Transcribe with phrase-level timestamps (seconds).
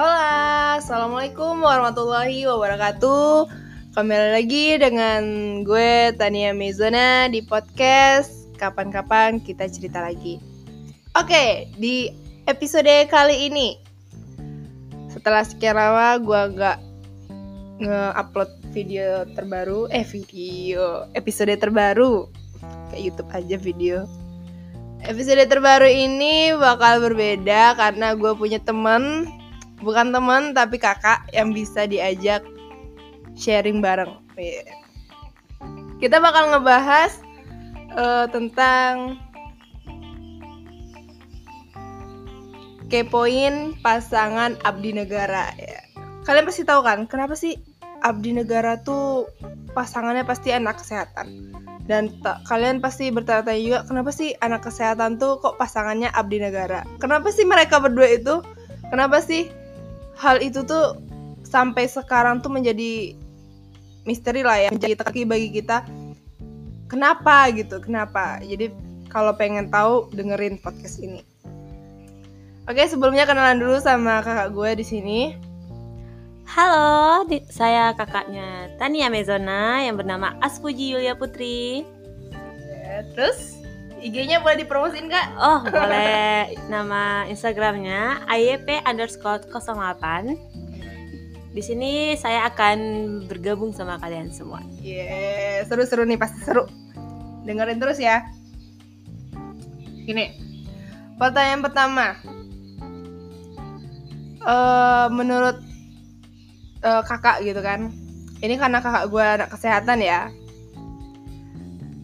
[0.00, 3.52] Hola, Assalamualaikum warahmatullahi wabarakatuh.
[3.92, 5.20] Kembali lagi dengan
[5.60, 10.40] gue Tania Mezona di podcast Kapan-kapan kita cerita lagi.
[11.20, 12.08] Oke, di
[12.48, 13.76] episode kali ini
[15.12, 16.80] Setelah sekian lama gue gak
[17.84, 22.24] nge-upload video terbaru Eh video, episode terbaru.
[22.88, 24.08] Kayak Youtube aja video.
[25.04, 29.28] Episode terbaru ini bakal berbeda karena gue punya temen
[29.80, 32.44] bukan teman tapi kakak yang bisa diajak
[33.36, 34.20] sharing bareng.
[34.36, 34.76] Yeah.
[36.00, 37.12] Kita bakal ngebahas
[37.96, 39.20] uh, tentang
[42.90, 45.80] kepoin pasangan abdi negara ya.
[46.24, 47.56] Kalian pasti tahu kan kenapa sih
[48.00, 49.28] abdi negara tuh
[49.76, 51.52] pasangannya pasti anak kesehatan.
[51.90, 56.86] Dan kalian pasti bertanya-tanya juga kenapa sih anak kesehatan tuh kok pasangannya abdi negara?
[57.02, 58.40] Kenapa sih mereka berdua itu?
[58.94, 59.50] Kenapa sih
[60.20, 61.00] hal itu tuh
[61.48, 63.16] sampai sekarang tuh menjadi
[64.04, 65.88] misteri lah ya, menjadi teki bagi kita.
[66.92, 67.80] Kenapa gitu?
[67.80, 68.36] Kenapa?
[68.44, 68.68] Jadi
[69.08, 71.24] kalau pengen tahu dengerin podcast ini.
[72.68, 75.20] Oke, sebelumnya kenalan dulu sama kakak gue di sini.
[76.50, 81.86] Halo, di, saya kakaknya Tania Mezona yang bernama Aspuji Yulia Putri.
[82.70, 83.59] Ya, terus
[84.00, 85.36] IG-nya boleh dipromosin kak?
[85.36, 90.32] Oh boleh, nama Instagramnya ayp underscore 08
[91.50, 92.78] Di sini saya akan
[93.28, 94.64] bergabung sama kalian semua.
[94.80, 96.64] Yeah, seru-seru nih pasti seru.
[97.44, 98.22] Dengerin terus ya.
[100.06, 100.30] Gini,
[101.18, 102.06] pertanyaan pertama.
[104.40, 105.58] Uh, Menurut
[106.86, 107.90] uh, kakak gitu kan.
[108.40, 110.30] Ini karena kakak gue anak kesehatan ya.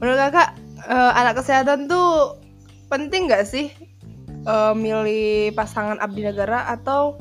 [0.02, 0.55] Menurut kakak
[0.86, 2.38] uh, anak kesehatan tuh
[2.86, 3.70] penting gak sih
[4.46, 6.66] uh, milih pasangan abdi negara?
[6.70, 7.18] Atau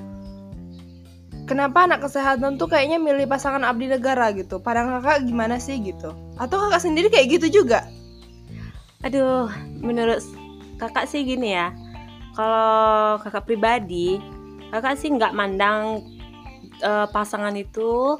[1.49, 4.61] kenapa anak kesehatan tuh kayaknya milih pasangan abdi negara gitu?
[4.61, 6.13] Padahal kakak gimana sih gitu?
[6.37, 7.85] Atau kakak sendiri kayak gitu juga?
[9.05, 9.49] Aduh
[9.81, 10.21] menurut
[10.77, 11.73] kakak sih gini ya.
[12.35, 14.19] Kalau kakak pribadi
[14.73, 16.03] kakak sih nggak mandang
[16.83, 18.19] uh, pasangan itu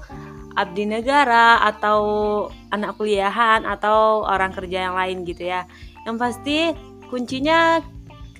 [0.55, 1.99] abdi negara atau
[2.71, 5.67] anak kuliahan atau orang kerja yang lain gitu ya.
[6.07, 6.57] Yang pasti
[7.11, 7.79] kuncinya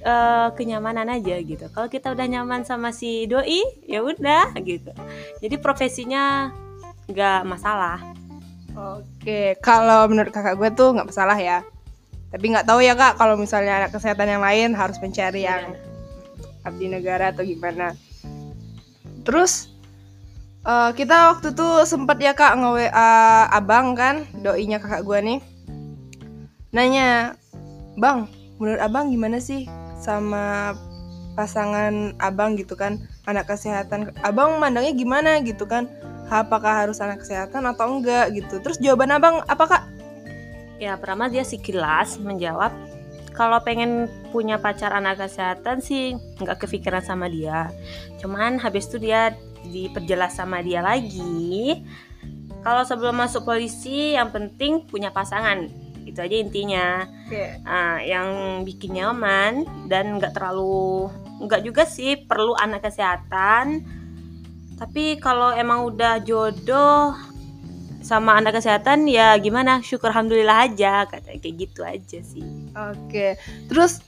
[0.06, 1.68] uh, kenyamanan aja gitu.
[1.72, 4.92] Kalau kita udah nyaman sama si doi, ya udah gitu.
[5.44, 6.50] Jadi profesinya
[7.12, 8.00] nggak masalah.
[8.76, 11.64] Oke, kalau menurut kakak gue tuh nggak masalah ya.
[12.32, 15.72] Tapi nggak tahu ya kak, kalau misalnya anak kesehatan yang lain harus mencari yang
[16.68, 17.96] abdi negara atau gimana.
[19.24, 19.72] Terus
[20.66, 23.14] Uh, kita waktu itu sempat ya kak nge WA
[23.54, 25.40] abang kan, doinya kakak gue nih.
[26.74, 27.38] Nanya,
[28.02, 28.26] bang,
[28.58, 29.70] menurut abang gimana sih
[30.02, 30.74] sama
[31.38, 32.98] pasangan abang gitu kan,
[33.30, 34.10] anak kesehatan.
[34.26, 35.86] Abang mandangnya gimana gitu kan?
[36.34, 38.58] Apakah harus anak kesehatan atau enggak gitu?
[38.58, 39.84] Terus jawaban abang apa kak?
[40.82, 42.74] Ya pertama dia sekilas menjawab
[43.38, 47.70] kalau pengen punya pacar anak kesehatan sih nggak kepikiran sama dia.
[48.18, 49.38] Cuman habis itu dia
[49.70, 51.82] diperjelas sama dia lagi
[52.66, 55.70] kalau sebelum masuk polisi yang penting punya pasangan.
[56.02, 57.06] Itu aja intinya.
[57.30, 57.62] Yeah.
[57.62, 58.28] nah, yang
[58.66, 61.14] bikin nyaman dan nggak terlalu
[61.46, 63.86] nggak juga sih perlu anak kesehatan.
[64.82, 67.14] Tapi kalau emang udah jodoh
[68.02, 69.86] sama anak kesehatan ya gimana?
[69.86, 72.42] Syukur alhamdulillah aja kata kayak gitu aja sih.
[72.74, 72.98] Oke.
[73.14, 73.32] Okay.
[73.70, 74.02] terus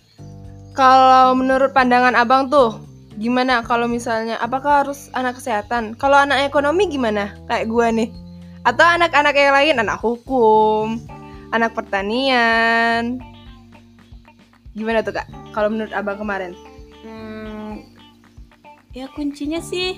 [0.73, 2.86] kalau menurut pandangan abang tuh
[3.17, 3.65] gimana?
[3.65, 5.97] Kalau misalnya apakah harus anak kesehatan?
[5.97, 7.33] Kalau anak ekonomi gimana?
[7.49, 8.09] Kayak gue nih.
[8.63, 9.75] Atau anak-anak yang lain?
[9.81, 11.17] Anak hukum
[11.51, 13.19] anak pertanian.
[14.75, 15.27] Gimana tuh kak?
[15.55, 16.53] Kalau menurut abang kemarin?
[17.01, 17.81] Hmm,
[18.93, 19.97] ya kuncinya sih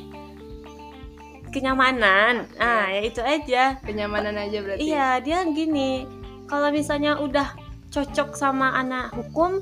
[1.52, 2.48] kenyamanan.
[2.62, 3.82] Ah ya itu aja.
[3.84, 4.82] Kenyamanan aja berarti.
[4.88, 6.08] Iya dia gini.
[6.48, 7.54] Kalau misalnya udah
[7.90, 9.62] cocok sama anak hukum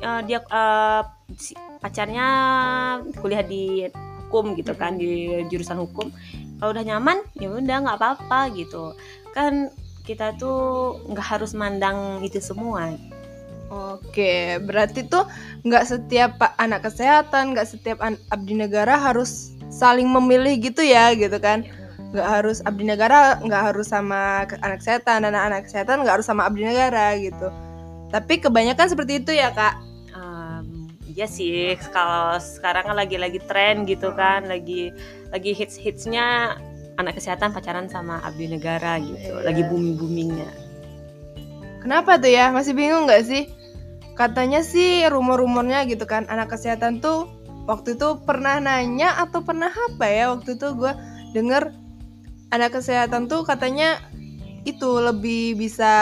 [0.00, 1.02] uh, dia uh,
[1.86, 2.28] pacarnya
[3.22, 3.86] kuliah di
[4.26, 6.10] hukum gitu kan di jurusan hukum.
[6.58, 8.90] Kalau udah nyaman ya udah nggak apa-apa gitu.
[9.30, 9.70] Kan
[10.02, 12.90] kita tuh nggak harus mandang itu semua.
[13.70, 15.30] Oke, berarti tuh
[15.62, 18.02] nggak setiap anak kesehatan, nggak setiap
[18.34, 21.66] abdi negara harus saling memilih gitu ya, gitu kan?
[22.14, 26.46] Nggak harus abdi negara, nggak harus sama anak kesehatan, dan anak kesehatan nggak harus sama
[26.46, 27.50] abdi negara gitu.
[28.10, 29.85] Tapi kebanyakan seperti itu ya kak
[31.16, 34.92] iya sih kalau sekarang kan lagi-lagi tren gitu kan lagi
[35.32, 36.60] lagi hits hitsnya
[37.00, 39.44] anak kesehatan pacaran sama abdi negara gitu yeah.
[39.44, 40.66] lagi booming boomingnya
[41.86, 42.50] kenapa tuh ya?
[42.50, 43.46] Masih bingung nggak sih?
[44.18, 47.30] Katanya sih rumor-rumornya gitu kan anak kesehatan tuh
[47.70, 50.34] waktu itu pernah nanya atau pernah apa ya?
[50.34, 50.90] Waktu itu gue
[51.30, 51.70] denger
[52.50, 54.02] anak kesehatan tuh katanya
[54.66, 55.94] itu lebih bisa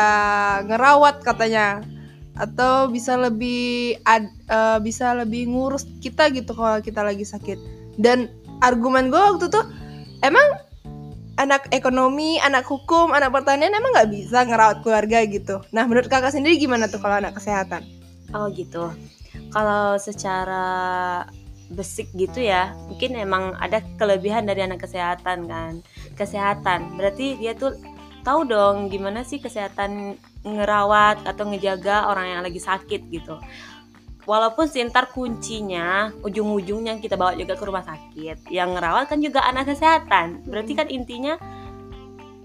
[0.64, 1.84] ngerawat katanya
[2.34, 7.58] atau bisa lebih ad, uh, bisa lebih ngurus kita gitu kalau kita lagi sakit
[7.98, 8.26] dan
[8.58, 9.62] argumen gue waktu tuh
[10.26, 10.58] emang
[11.34, 15.62] anak ekonomi, anak hukum, anak pertanian emang nggak bisa ngerawat keluarga gitu.
[15.74, 17.82] Nah menurut kakak sendiri gimana tuh kalau anak kesehatan?
[18.30, 18.90] Oh gitu.
[19.50, 20.66] Kalau secara
[21.74, 25.82] basic gitu ya, mungkin emang ada kelebihan dari anak kesehatan kan.
[26.14, 27.74] Kesehatan berarti dia tuh
[28.22, 33.40] tahu dong gimana sih kesehatan ngerawat atau ngejaga orang yang lagi sakit gitu.
[34.24, 38.48] Walaupun sih ntar kuncinya ujung-ujungnya kita bawa juga ke rumah sakit.
[38.48, 40.48] Yang ngerawat kan juga anak kesehatan.
[40.48, 41.36] Berarti kan intinya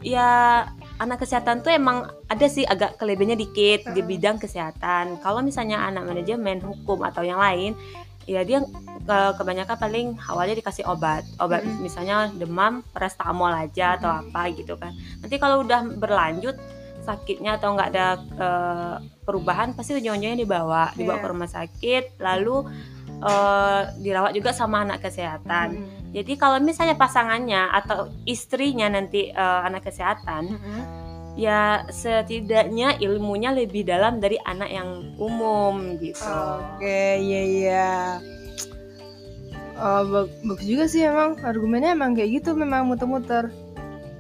[0.04, 0.63] ya
[1.00, 5.24] anak kesehatan tuh emang ada sih agak kelebihannya dikit di bidang kesehatan.
[5.24, 7.75] Kalau misalnya anak manajemen hukum atau yang lain
[8.28, 8.62] ya dia
[9.07, 11.24] ke, kebanyakan paling awalnya dikasih obat.
[11.40, 11.80] Obat mm -hmm.
[11.80, 14.92] misalnya demam paracetamol aja atau apa gitu kan.
[15.24, 16.60] Nanti kalau udah berlanjut
[17.04, 18.07] sakitnya atau nggak ada
[18.38, 21.24] uh, perubahan pasti ujung-ujungnya dibawa dibawa yeah.
[21.24, 22.68] ke rumah sakit lalu
[23.22, 26.13] uh, dirawat juga sama anak kesehatan mm.
[26.13, 30.81] jadi kalau misalnya pasangannya atau istrinya nanti uh, anak kesehatan mm -hmm.
[31.40, 37.92] ya setidaknya ilmunya lebih dalam dari anak yang umum gitu oke okay, iya iya
[39.80, 40.04] Oh,
[40.44, 43.48] bagus juga sih emang argumennya emang kayak gitu memang muter-muter.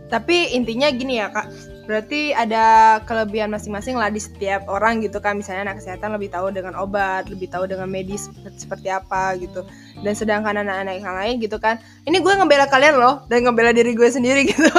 [0.07, 1.51] Tapi intinya gini ya kak,
[1.89, 5.41] berarti ada kelebihan masing-masing lah di setiap orang gitu kan.
[5.41, 8.29] Misalnya anak kesehatan lebih tahu dengan obat lebih tahu dengan medis
[8.61, 9.65] seperti apa gitu.
[10.05, 13.97] Dan sedangkan anak-anak yang lain gitu kan ini gue ngebela kalian loh dan ngebela diri
[13.97, 14.69] gue sendiri gitu.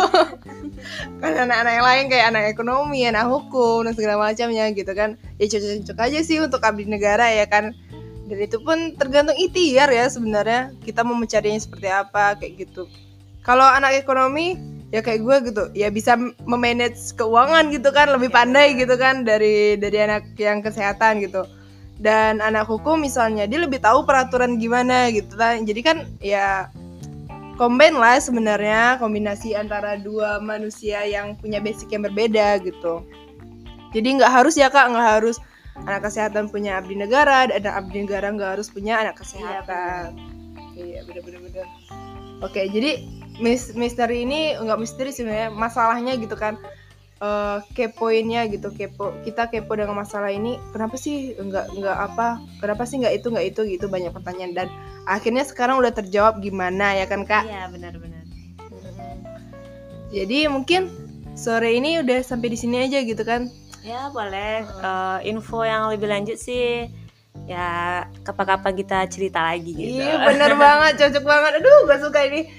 [1.19, 5.19] Kan anak-anak yang lain kayak anak ekonomi anak hukum dan segala macamnya gitu kan.
[5.43, 7.75] Ya cocok-cocok aja sih untuk abdi negara ya kan.
[8.31, 10.71] Dan itu pun tergantung ikhtiar ya sebenarnya.
[10.87, 12.87] Kita mau mencarinya seperti apa kayak gitu.
[13.43, 15.62] Kalau anak ekonomi ya kayak gue gitu.
[15.75, 21.22] Ya bisa memanage keuangan gitu kan lebih pandai gitu kan dari dari anak yang kesehatan
[21.22, 21.46] gitu.
[22.00, 25.62] Dan anak hukum misalnya dia lebih tahu peraturan gimana gitu kan.
[25.62, 26.69] Jadi kan ya
[27.60, 33.04] combine lah sebenarnya kombinasi antara dua manusia yang punya basic yang berbeda gitu.
[33.90, 35.37] Jadi nggak harus ya kak nggak harus
[35.84, 40.16] anak kesehatan punya abdi negara dan abdi negara nggak harus punya anak kesehatan.
[40.72, 41.69] Iya bener-bener
[42.40, 43.04] oke jadi
[43.42, 46.60] mis misteri ini enggak misteri sebenarnya masalahnya gitu kan.
[47.20, 52.88] Uh, kepoinnya gitu kepo kita kepo dengan masalah ini kenapa sih enggak enggak apa kenapa
[52.88, 54.56] sih enggak itu enggak itu gitu banyak pertanyaan.
[54.56, 54.69] Dan
[55.04, 57.44] akhirnya sekarang udah terjawab gimana ya kan kak?
[57.44, 58.20] Iya benar-benar
[60.10, 60.90] jadi mungkin
[61.38, 63.46] sore ini udah sampai di sini aja gitu kan?
[63.87, 64.66] Ya boleh.
[64.82, 66.90] Uh, info yang lebih lanjut sih
[67.46, 70.02] ya kapan-kapan kita cerita lagi gitu.
[70.02, 71.52] Iya bener banget cocok banget.
[71.62, 72.50] Aduh gue suka ini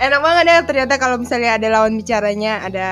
[0.00, 2.88] enak banget ya ternyata kalau misalnya ada lawan bicaranya ada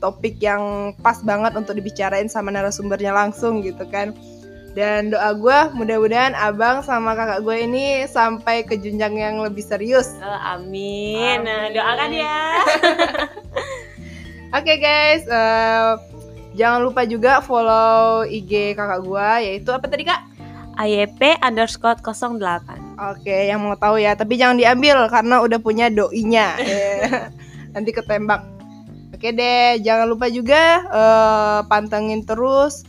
[0.00, 4.16] topik yang pas banget untuk dibicarain sama narasumbernya langsung gitu kan.
[4.72, 10.14] Dan doa gue mudah-mudahan abang sama kakak gue ini sampai ke jenjang yang lebih serius.
[10.22, 11.42] Oh, amin.
[11.42, 11.74] Nah, amin.
[11.74, 12.38] doakan ya.
[14.48, 15.98] Oke okay, guys uh,
[16.54, 20.22] jangan lupa juga follow IG kakak gue yaitu apa tadi kak?
[20.78, 26.58] AYP underscore 08 Oke, yang mau tahu ya, tapi jangan diambil karena udah punya doinya.
[27.74, 28.42] Nanti ketembak.
[29.14, 32.82] Oke deh, jangan lupa juga uh, pantengin terus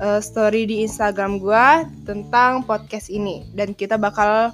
[0.00, 4.52] uh, story di Instagram gua tentang podcast ini dan kita bakal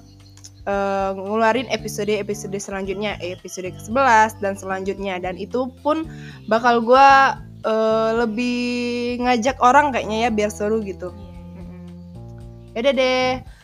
[0.67, 6.07] uh, ngeluarin episode-episode selanjutnya, episode ke-11 dan selanjutnya dan itu pun
[6.47, 11.11] bakal gua uh, lebih ngajak orang kayaknya ya biar seru gitu.
[12.75, 13.62] Yaudah deh.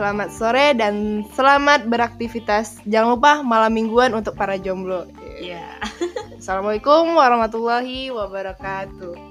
[0.00, 2.80] Selamat sore dan selamat beraktivitas.
[2.88, 5.04] Jangan lupa malam mingguan untuk para jomblo.
[5.36, 5.60] Iya.
[5.60, 6.40] Yeah.
[6.40, 9.29] Assalamualaikum warahmatullahi wabarakatuh.